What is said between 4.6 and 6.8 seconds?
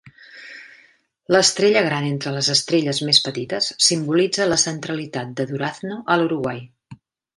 centralitat de Durazno a l'Uruguai.